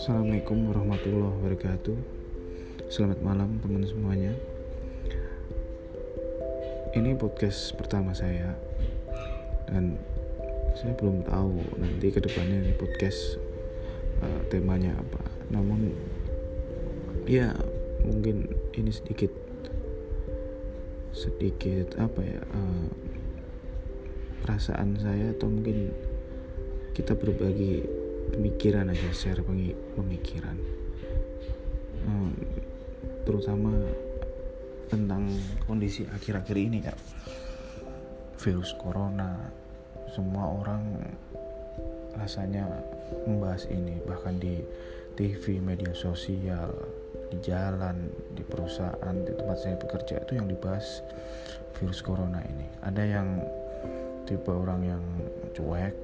[0.00, 1.92] Assalamualaikum warahmatullahi wabarakatuh.
[2.88, 4.32] Selamat malam teman semuanya.
[6.96, 8.56] Ini podcast pertama saya.
[9.68, 10.00] Dan
[10.72, 13.36] saya belum tahu nanti ke depannya ini podcast
[14.24, 15.20] uh, temanya apa.
[15.52, 15.92] Namun
[17.28, 17.52] ya
[18.08, 19.36] mungkin ini sedikit
[21.12, 22.88] sedikit apa ya uh,
[24.56, 25.92] perasaan saya atau mungkin
[26.96, 27.84] kita berbagi
[28.32, 30.56] pemikiran aja share pemikiran.
[33.28, 33.76] Terutama
[34.88, 35.28] tentang
[35.68, 36.96] kondisi akhir-akhir ini ya
[38.40, 39.36] virus corona
[40.16, 41.04] semua orang
[42.16, 42.64] rasanya
[43.28, 44.64] membahas ini bahkan di
[45.20, 46.72] TV media sosial
[47.28, 51.04] di jalan di perusahaan di tempat saya bekerja itu yang dibahas
[51.76, 52.64] virus corona ini.
[52.80, 53.28] Ada yang
[54.26, 55.02] tipe orang yang
[55.54, 55.94] cuek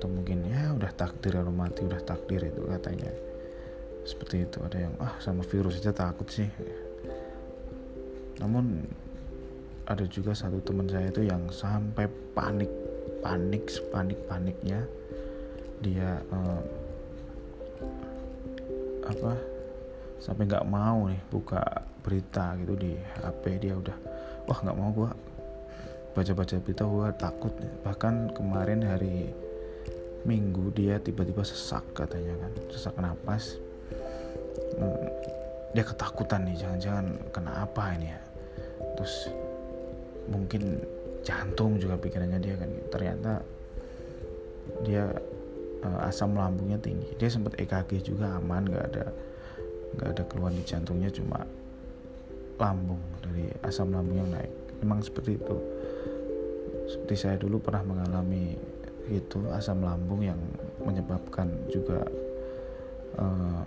[0.00, 3.12] atau mungkin ya udah takdir kalau mati udah takdir itu katanya.
[4.08, 6.48] Seperti itu ada yang ah sama virus aja takut sih.
[8.40, 8.80] Namun
[9.84, 12.70] ada juga satu teman saya itu yang sampai panik
[13.20, 14.80] panik panik paniknya
[15.84, 16.62] dia eh,
[19.04, 19.32] apa
[20.22, 21.60] sampai nggak mau nih buka
[22.00, 23.96] berita gitu di HP dia udah
[24.48, 25.10] wah nggak mau gua
[26.14, 27.54] baca-baca berita gua takut.
[27.86, 29.30] Bahkan kemarin hari
[30.26, 32.52] minggu dia tiba-tiba sesak katanya kan.
[32.68, 33.56] Sesak napas.
[34.76, 35.06] Hmm,
[35.72, 38.20] dia ketakutan nih jangan-jangan kena apa ini ya.
[38.98, 39.14] Terus
[40.30, 40.82] mungkin
[41.22, 42.70] jantung juga pikirannya dia kan.
[42.90, 43.32] Ternyata
[44.84, 45.04] dia
[45.84, 47.14] uh, asam lambungnya tinggi.
[47.16, 49.06] Dia sempat EKG juga aman nggak ada
[49.90, 51.42] nggak ada keluhan di jantungnya cuma
[52.60, 54.52] lambung dari asam lambung yang naik.
[54.80, 55.56] Memang seperti itu
[56.90, 58.58] seperti saya dulu pernah mengalami
[59.06, 60.38] itu asam lambung yang
[60.82, 62.02] menyebabkan juga
[63.14, 63.62] uh,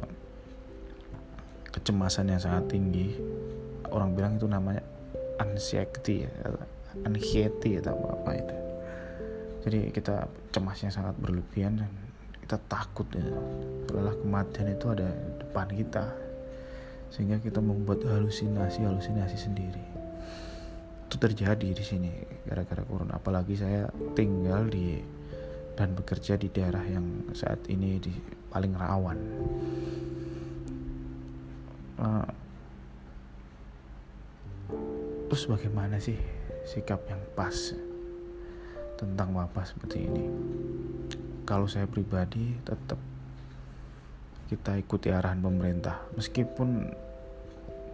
[1.72, 3.16] kecemasan yang sangat tinggi.
[3.88, 4.84] Orang bilang itu namanya
[5.40, 6.32] anxiety ya
[7.08, 8.56] anxiety atau apa, apa itu.
[9.64, 11.92] Jadi kita cemasnya sangat berlebihan dan
[12.44, 13.24] kita takut ya.
[13.88, 15.08] setelah kematian itu ada
[15.40, 16.12] depan kita
[17.08, 20.03] sehingga kita membuat halusinasi halusinasi sendiri
[21.14, 22.10] itu terjadi di sini
[22.50, 23.86] gara-gara corona apalagi saya
[24.18, 24.98] tinggal di
[25.78, 27.06] dan bekerja di daerah yang
[27.38, 28.10] saat ini di
[28.50, 29.20] paling rawan.
[32.02, 32.26] Uh,
[35.30, 36.18] terus bagaimana sih
[36.66, 37.78] sikap yang pas
[38.98, 40.26] tentang wabah seperti ini?
[41.46, 42.98] Kalau saya pribadi tetap
[44.50, 46.90] kita ikuti arahan pemerintah, meskipun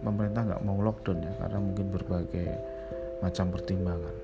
[0.00, 2.79] pemerintah nggak mau lockdown ya karena mungkin berbagai
[3.20, 4.16] macam pertimbangan.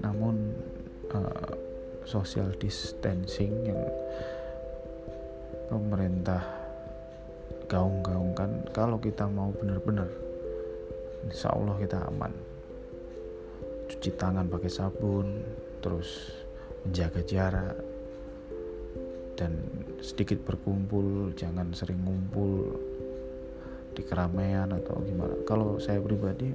[0.00, 0.34] Namun
[1.12, 1.52] uh,
[2.06, 3.82] social distancing yang
[5.66, 6.40] pemerintah
[7.66, 10.06] gaung-gaungkan kalau kita mau benar-benar
[11.26, 12.30] insya Allah kita aman
[13.90, 15.42] cuci tangan pakai sabun
[15.82, 16.30] terus
[16.86, 17.74] menjaga jarak
[19.34, 19.58] dan
[19.98, 22.78] sedikit berkumpul jangan sering ngumpul
[23.98, 26.54] di keramaian atau gimana kalau saya pribadi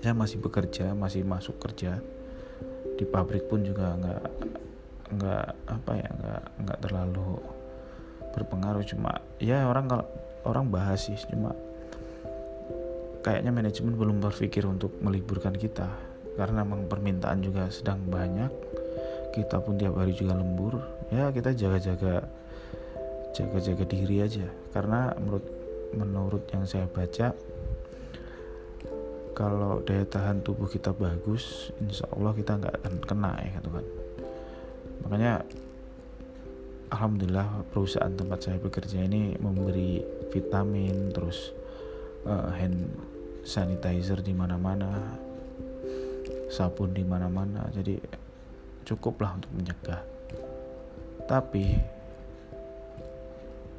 [0.00, 2.00] saya masih bekerja masih masuk kerja.
[2.96, 4.22] Di pabrik pun juga nggak
[5.10, 7.30] nggak apa ya nggak nggak terlalu
[8.32, 8.84] berpengaruh.
[8.88, 10.06] Cuma ya orang kalau
[10.48, 11.52] orang bahas sih cuma
[13.20, 15.88] kayaknya manajemen belum berpikir untuk meliburkan kita.
[16.40, 18.48] Karena memang permintaan juga sedang banyak.
[19.36, 20.80] Kita pun tiap hari juga lembur.
[21.12, 22.24] Ya kita jaga-jaga
[23.36, 24.48] jaga-jaga diri aja.
[24.72, 25.44] Karena menurut
[25.92, 27.34] menurut yang saya baca
[29.40, 33.86] kalau daya tahan tubuh kita bagus insya Allah kita nggak akan kena ya gitu kan.
[35.00, 35.32] Makanya
[36.92, 41.56] Alhamdulillah perusahaan tempat saya bekerja ini memberi vitamin terus
[42.28, 42.92] uh, hand
[43.40, 45.16] sanitizer di mana-mana
[46.52, 47.64] sabun di mana-mana.
[47.72, 47.96] Jadi
[48.84, 50.04] cukuplah untuk mencegah.
[51.24, 51.64] Tapi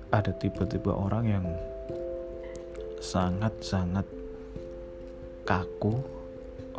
[0.10, 1.46] ada tipe-tipe orang yang
[2.98, 4.21] sangat-sangat
[5.52, 6.00] kaku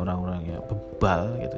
[0.01, 1.57] orang-orang ya bebal gitu.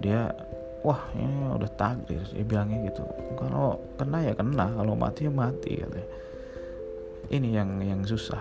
[0.00, 0.32] Dia
[0.80, 3.04] wah ini udah takdir dia bilangnya gitu.
[3.36, 6.08] Kalau kena ya kena kalau mati ya mati katanya.
[7.28, 8.40] Ini yang yang susah.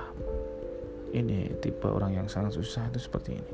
[1.11, 3.53] Ini tipe orang yang sangat susah itu seperti ini.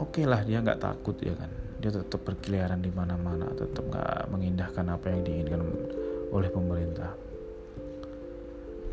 [0.00, 1.52] Oke okay lah dia nggak takut ya kan.
[1.84, 5.60] Dia tetap berkeliaran di mana-mana tetap nggak mengindahkan apa yang diinginkan
[6.32, 7.12] oleh pemerintah.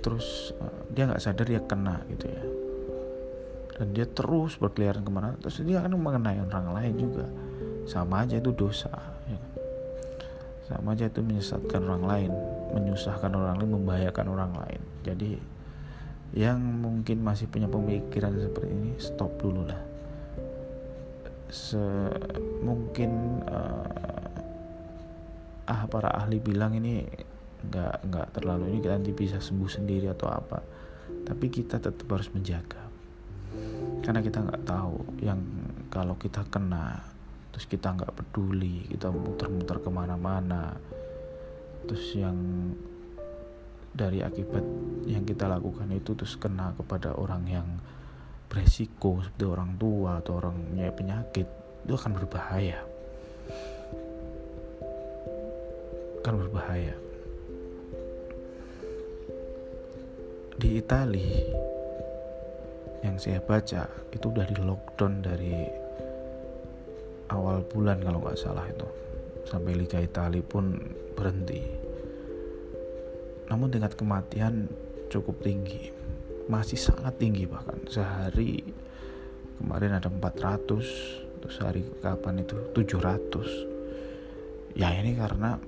[0.01, 2.41] Terus uh, dia nggak sadar dia kena gitu ya
[3.81, 7.25] dan dia terus berkeliaran ke mana terus dia akan mengenai orang lain juga
[7.89, 8.94] sama aja itu dosa
[9.25, 9.33] ya.
[9.33, 9.42] Kan?
[10.69, 12.31] sama aja itu menyesatkan orang lain
[12.78, 15.33] menyusahkan orang lain membahayakan orang lain jadi
[16.38, 19.81] yang mungkin masih punya pemikiran seperti ini stop dulu lah
[21.51, 21.81] Se
[22.63, 27.04] mungkin uh, ah para ahli bilang ini
[27.66, 30.63] nggak nggak terlalu ini nanti bisa sembuh sendiri atau apa
[31.27, 32.81] tapi kita tetap harus menjaga
[34.01, 35.39] karena kita nggak tahu yang
[35.94, 36.98] kalau kita kena
[37.53, 40.74] terus kita nggak peduli kita muter-muter ke mana-mana.
[41.86, 42.38] Terus yang
[43.92, 44.63] dari akibat
[45.06, 47.68] yang kita lakukan itu terus kena kepada orang yang
[48.48, 51.48] beresiko seperti orang tua atau orang punya penyakit
[51.86, 52.80] itu akan berbahaya.
[56.21, 56.95] Akan berbahaya.
[60.62, 61.70] Di Italia
[63.01, 65.56] yang saya baca itu udah di lockdown dari
[67.33, 68.88] awal bulan kalau nggak salah itu.
[69.45, 70.77] Sampai Liga Italia pun
[71.18, 71.62] berhenti.
[73.50, 74.69] Namun tingkat kematian
[75.09, 75.89] cukup tinggi.
[76.48, 77.81] Masih sangat tinggi bahkan.
[77.89, 78.62] Sehari
[79.57, 82.53] kemarin ada 400 terus hari kapan itu?
[82.77, 83.71] 700
[84.75, 85.59] ya ini karena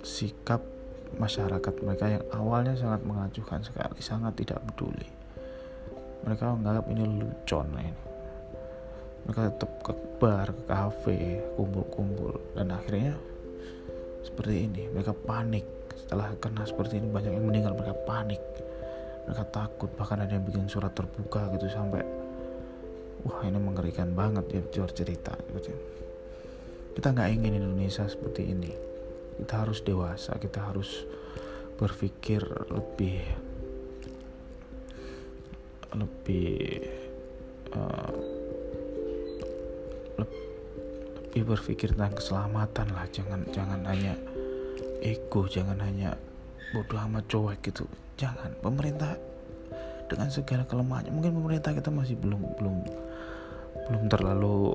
[0.00, 0.64] sikap
[1.16, 5.17] masyarakat mereka yang awalnya sangat mengajukan sekali sangat tidak peduli
[6.28, 7.92] mereka menganggap ini lucon ini.
[9.24, 11.20] Mereka tetap ke bar ke kafe
[11.56, 12.36] kumpul-kumpul.
[12.52, 13.16] Dan akhirnya
[14.20, 15.64] seperti ini mereka panik.
[15.96, 17.72] Setelah kena seperti ini banyak yang meninggal.
[17.72, 18.44] Mereka panik.
[19.24, 19.88] Mereka takut.
[19.96, 22.04] Bahkan ada yang bikin surat terbuka gitu sampai
[23.24, 25.72] wah ini mengerikan banget ya jual cerita gitu.
[26.92, 28.72] Kita nggak ingin Indonesia seperti ini.
[29.40, 30.36] Kita harus dewasa.
[30.36, 31.08] Kita harus
[31.80, 33.47] berpikir lebih
[35.96, 36.84] lebih
[37.72, 38.12] uh,
[40.18, 43.06] lebih berpikir tentang keselamatan lah.
[43.14, 44.18] Jangan jangan hanya
[44.98, 46.18] ego jangan hanya
[46.74, 47.86] bodoh amat cuek gitu.
[48.18, 48.58] Jangan.
[48.58, 49.14] Pemerintah
[50.08, 52.76] dengan segala kelemahannya mungkin pemerintah kita masih belum belum
[53.88, 54.74] belum terlalu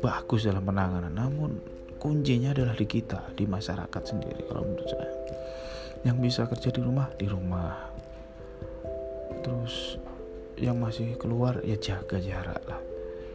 [0.00, 1.12] bagus dalam penanganan.
[1.12, 1.60] Namun
[2.00, 5.12] kuncinya adalah di kita di masyarakat sendiri kalau menurut saya.
[6.06, 7.74] Yang bisa kerja di rumah di rumah.
[9.42, 9.98] Terus
[10.56, 12.80] yang masih keluar ya jaga jarak lah.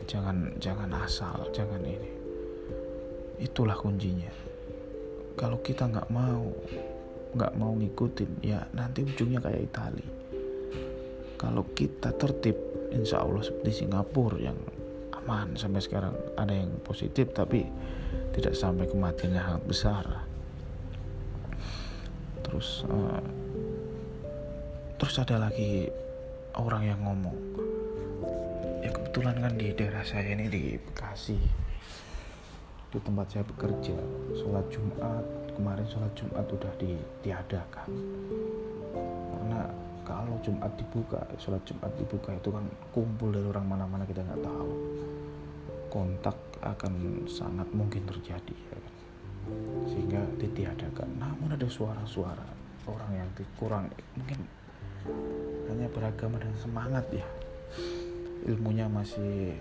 [0.09, 2.11] Jangan jangan asal jangan ini.
[3.37, 4.29] Itulah kuncinya.
[5.37, 6.49] Kalau kita nggak mau
[7.31, 10.07] nggak mau ngikutin ya nanti ujungnya kayak Itali.
[11.37, 12.57] Kalau kita tertib
[12.93, 14.57] insya Allah seperti Singapura yang
[15.21, 17.65] aman sampai sekarang ada yang positif tapi
[18.35, 20.05] tidak sampai kematian yang sangat besar.
[22.41, 23.23] Terus uh,
[24.99, 25.89] terus ada lagi
[26.57, 27.37] orang yang ngomong.
[28.81, 31.37] Ya kebetulan kan di daerah saya ini di Bekasi.
[32.91, 33.95] Di tempat saya bekerja
[34.35, 35.23] sholat Jumat
[35.55, 37.87] kemarin sholat Jumat udah ditiadakan
[39.31, 39.63] karena
[40.03, 44.71] kalau Jumat dibuka sholat Jumat dibuka itu kan kumpul dari orang mana-mana kita nggak tahu.
[45.87, 48.95] Kontak akan sangat mungkin terjadi ya kan?
[49.89, 52.45] sehingga ditiadakan namun ada suara-suara
[52.85, 54.45] orang yang kurang mungkin
[55.71, 57.25] hanya beragama dan semangat ya
[58.45, 59.55] ilmunya masih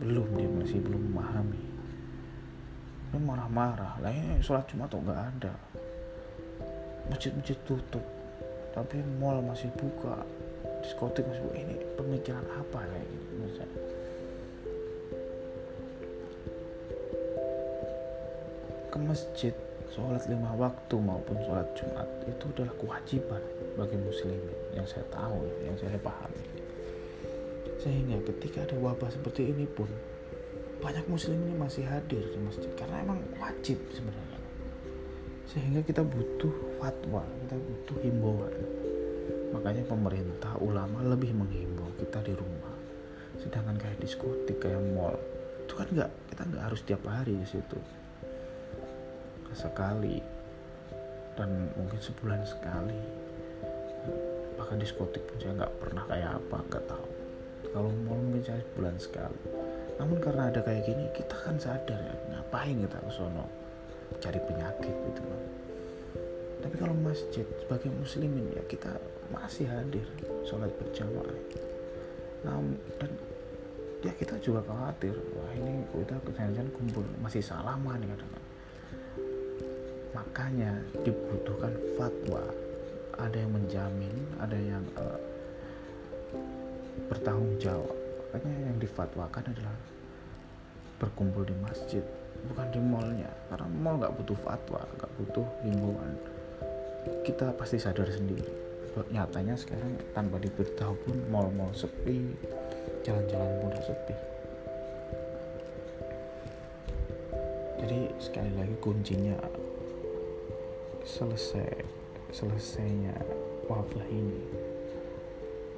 [0.00, 1.62] belum dia masih belum memahami.
[3.10, 3.98] Ini marah-marah.
[4.00, 5.52] Lah ini sholat Jumat tuh nggak ada?
[7.10, 8.02] Masjid-masjid tutup.
[8.72, 10.24] Tapi mall masih buka.
[10.80, 11.56] Diskotik masih buka.
[11.58, 13.82] Ini pemikiran apa kayak gini misalnya
[18.90, 19.54] ke masjid
[19.94, 23.42] sholat lima waktu maupun sholat Jumat itu adalah kewajiban
[23.80, 26.44] bagi muslimin yang saya tahu yang saya pahami.
[27.80, 29.88] Sehingga ketika ada wabah seperti ini pun
[30.84, 34.36] banyak muslim ini masih hadir di masjid karena emang wajib sebenarnya.
[35.48, 38.54] Sehingga kita butuh fatwa kita butuh himbauan.
[39.56, 42.76] Makanya pemerintah ulama lebih menghimbau kita di rumah.
[43.40, 45.16] Sedangkan kayak diskotik kayak mall
[45.64, 47.80] itu kan nggak kita nggak harus tiap hari di situ.
[49.56, 50.20] Sekali
[51.34, 53.29] dan mungkin sebulan sekali
[54.60, 57.08] bahkan diskotik pun saya nggak pernah kayak apa nggak tahu.
[57.72, 59.40] Kalau mall mungkin saya sebulan sekali.
[59.96, 63.48] Namun karena ada kayak gini kita kan sadar ya ngapain kita ke sono
[64.20, 65.42] cari penyakit gitu kan
[66.60, 68.92] tapi kalau masjid sebagai muslimin ya kita
[69.32, 70.04] masih hadir
[70.44, 71.38] sholat berjamaah.
[72.44, 73.10] Namun dan
[74.04, 78.32] ya kita juga khawatir wah ini kita kejanjian kumpul masih salaman kadang
[80.16, 80.72] makanya
[81.04, 81.68] dibutuhkan
[82.00, 82.40] fatwa
[83.18, 85.18] ada yang menjamin ada yang uh,
[87.10, 87.96] bertanggung jawab.
[88.30, 89.76] Makanya yang difatwakan adalah
[91.02, 92.04] berkumpul di masjid
[92.46, 93.30] bukan di mallnya.
[93.50, 96.14] Karena mall nggak butuh fatwa nggak butuh himbauan.
[97.26, 98.70] Kita pasti sadar sendiri.
[98.90, 102.34] Nyatanya sekarang tanpa diberitahu pun mall-mall sepi
[103.06, 104.14] jalan-jalan pun sepi.
[107.80, 109.38] Jadi sekali lagi kuncinya
[111.06, 111.99] selesai
[112.30, 113.14] selesainya
[113.66, 114.42] wabah ini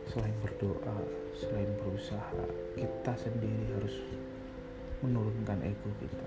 [0.09, 0.97] selain berdoa
[1.33, 2.45] selain berusaha
[2.77, 3.97] kita sendiri harus
[5.03, 6.27] menurunkan ego kita.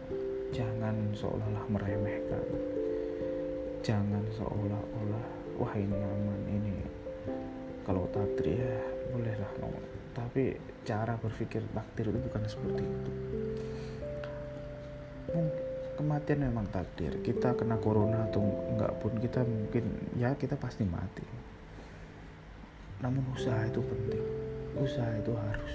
[0.52, 2.44] Jangan seolah-olah meremehkan.
[3.86, 6.76] Jangan seolah-olah wah ini aman ini
[7.88, 8.76] kalau takdir ya
[9.14, 13.12] bolehlah ngomong tapi cara berpikir takdir itu bukan seperti itu
[15.96, 17.24] kematian memang takdir.
[17.24, 21.26] Kita kena corona atau enggak pun kita mungkin ya kita pasti mati.
[23.00, 24.24] Namun usaha itu penting.
[24.76, 25.74] Usaha itu harus.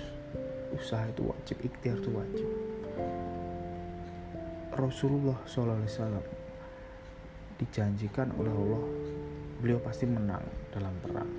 [0.76, 2.48] Usaha itu wajib ikhtiar itu wajib.
[4.70, 6.22] Rasulullah SAW
[7.58, 8.84] dijanjikan oleh Allah
[9.60, 11.32] beliau pasti menang dalam perang.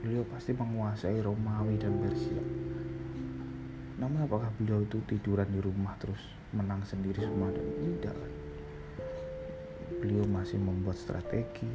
[0.00, 2.69] Beliau pasti menguasai Romawi dan Persia
[4.00, 6.20] namun apakah beliau itu tiduran di rumah terus
[6.56, 7.52] menang sendiri semua?
[7.52, 7.68] Dan
[8.00, 8.32] tidak kan.
[10.00, 11.68] Beliau masih membuat strategi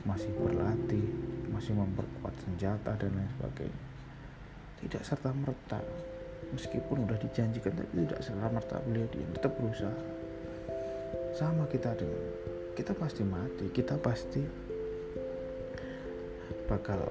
[0.00, 1.12] masih berlatih
[1.52, 3.82] masih memperkuat senjata dan lain sebagainya.
[4.84, 5.80] Tidak serta merta.
[6.52, 10.00] Meskipun udah dijanjikan tapi tidak serta merta beliau dia tetap berusaha.
[11.36, 12.24] Sama kita dengan
[12.76, 14.40] kita pasti mati kita pasti
[16.64, 17.02] bakal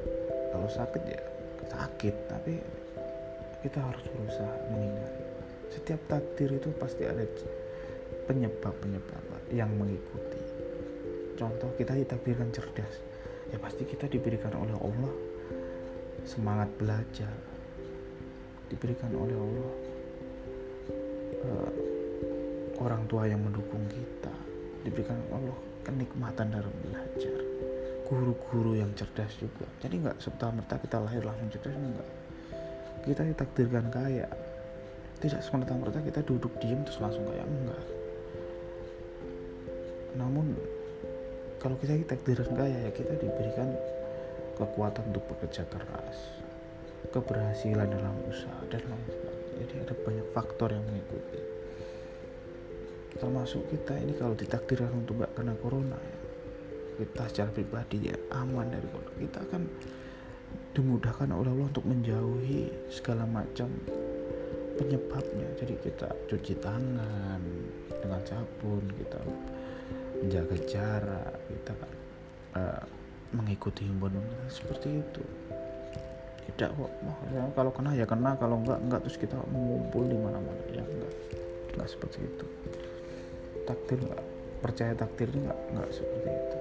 [0.50, 1.22] kalau sakit ya
[1.70, 2.58] sakit tapi
[3.60, 5.24] kita harus berusaha menghindari.
[5.70, 7.24] Setiap takdir itu pasti ada
[8.26, 10.40] penyebab-penyebab yang mengikuti.
[11.36, 13.04] Contoh kita ditakdirkan cerdas.
[13.52, 15.14] Ya pasti kita diberikan oleh Allah
[16.24, 17.36] semangat belajar.
[18.70, 19.72] Diberikan oleh Allah
[21.44, 21.72] uh,
[22.80, 24.34] orang tua yang mendukung kita.
[24.88, 27.40] Diberikan Allah kenikmatan dalam belajar.
[28.08, 29.68] Guru-guru yang cerdas juga.
[29.84, 32.19] Jadi nggak serta merta kita lahir langsung cerdas enggak
[33.04, 34.28] kita ditakdirkan kaya
[35.20, 37.84] tidak semerta merta kita duduk diem terus langsung kaya enggak.
[40.16, 40.56] Namun
[41.60, 43.76] kalau kita ditakdirkan kaya ya kita diberikan
[44.56, 46.18] kekuatan untuk bekerja keras
[47.10, 49.56] keberhasilan dalam usaha dan lain sebagainya.
[49.60, 51.40] Jadi ada banyak faktor yang mengikuti.
[53.18, 56.20] Termasuk kita ini kalau ditakdirkan untuk gak kena corona ya
[57.00, 59.16] kita secara pribadi ya aman dari corona.
[59.16, 59.62] Kita akan
[60.74, 63.70] dimudahkan oleh Allah untuk menjauhi segala macam
[64.78, 65.48] penyebabnya.
[65.60, 67.42] Jadi kita cuci tangan
[68.00, 69.20] dengan sabun kita
[70.20, 71.74] menjaga jarak kita
[72.56, 72.84] uh,
[73.36, 75.24] mengikuti himbauan seperti itu.
[76.50, 76.92] Tidak kok
[77.30, 79.00] ya, kalau kena ya kena kalau enggak enggak.
[79.06, 80.64] Terus kita mengumpul di mana-mana.
[80.74, 81.14] Ya enggak.
[81.76, 82.46] Enggak seperti itu.
[83.70, 84.24] Takdir nggak
[84.60, 86.58] percaya takdir itu nggak nggak seperti itu.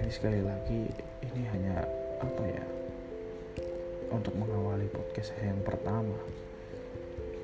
[0.00, 0.80] Jadi sekali lagi
[1.28, 1.84] ini hanya
[2.20, 2.64] apa ya
[4.12, 6.18] untuk mengawali podcast saya yang pertama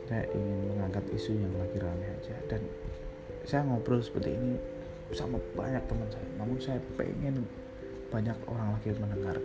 [0.06, 2.34] saya ingin mengangkat isu yang lagi rame aja.
[2.46, 2.62] Dan
[3.42, 4.54] saya ngobrol seperti ini
[5.14, 7.42] sama banyak teman saya namun saya pengen
[8.10, 9.36] banyak orang lagi mendengar.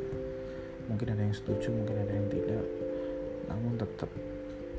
[0.85, 2.65] Mungkin ada yang setuju mungkin ada yang tidak.
[3.50, 4.09] Namun tetap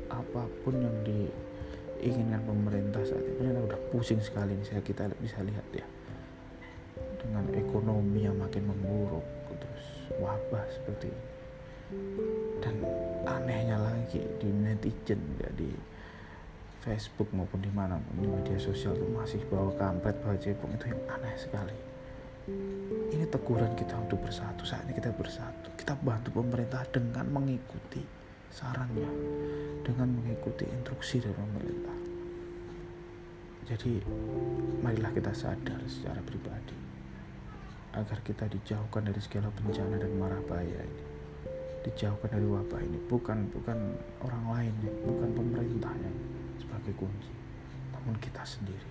[0.07, 1.27] apa pun yang di
[2.03, 5.87] inginkan pemerintah saat ini udah pusing sekali nih saya kita bisa lihat ya.
[7.19, 9.23] Dengan ekonomi yang makin memburuk
[9.63, 9.87] terus
[10.19, 11.27] wabah seperti ini.
[12.59, 12.75] Dan
[13.23, 15.71] anehnya lagi di netizen ya di
[16.83, 21.01] Facebook maupun di mana di media sosial itu masih bawa kampret bawa cebong itu yang
[21.07, 21.77] aneh sekali.
[23.13, 25.71] Ini teguran kita untuk bersatu saatnya kita bersatu.
[25.79, 28.03] Kita bantu pemerintah dengan mengikuti
[28.51, 29.09] sarannya
[29.81, 31.97] dengan mengikuti instruksi dari pemerintah.
[33.63, 34.03] Jadi
[34.83, 36.92] marilah kita sadar secara pribadi
[37.93, 41.03] agar kita dijauhkan dari segala bencana dan marah bahaya ini.
[41.85, 42.97] Dijauhkan dari wabah ini.
[43.05, 43.77] Bukan bukan
[44.25, 44.73] orang lain
[45.05, 46.17] bukan pemerintah yang
[46.57, 47.33] sebagai kunci,
[47.93, 48.89] namun kita sendiri.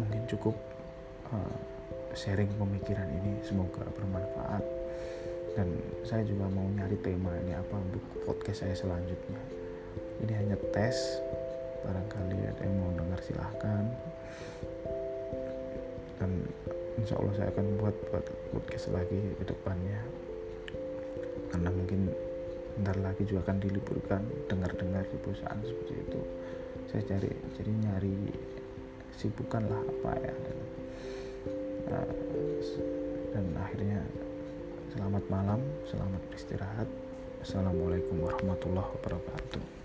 [0.00, 0.56] Mungkin cukup
[1.28, 1.56] uh,
[2.16, 3.44] sharing pemikiran ini.
[3.44, 4.64] Semoga bermanfaat.
[5.52, 5.68] Dan
[6.08, 9.40] saya juga mau nyari tema ini apa untuk podcast saya selanjutnya.
[10.24, 11.20] Ini hanya tes.
[11.82, 13.90] Barangkali ada yang mau dengar silahkan
[16.22, 16.46] dan
[17.02, 19.98] insya Allah saya akan buat buat podcast lagi ke depannya
[21.50, 22.14] karena mungkin
[22.78, 26.20] bentar lagi juga akan diliburkan dengar-dengar di perusahaan seperti itu
[26.86, 28.16] saya cari jadi nyari
[29.18, 30.58] sibukan lah apa ya dan,
[31.90, 32.12] uh,
[33.34, 34.00] dan akhirnya
[34.92, 36.88] Selamat malam, selamat beristirahat.
[37.40, 39.81] Assalamualaikum warahmatullahi wabarakatuh.